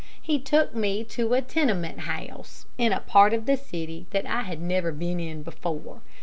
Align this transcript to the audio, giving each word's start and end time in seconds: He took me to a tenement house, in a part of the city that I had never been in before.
He 0.19 0.39
took 0.39 0.73
me 0.73 1.03
to 1.09 1.35
a 1.35 1.43
tenement 1.43 1.99
house, 1.99 2.65
in 2.75 2.91
a 2.91 3.01
part 3.01 3.35
of 3.35 3.45
the 3.45 3.55
city 3.55 4.07
that 4.09 4.25
I 4.25 4.41
had 4.41 4.59
never 4.59 4.91
been 4.91 5.19
in 5.19 5.43
before. 5.43 6.01